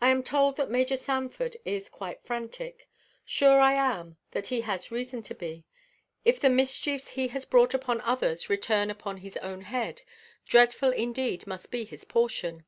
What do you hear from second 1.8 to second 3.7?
quite frantic. Sure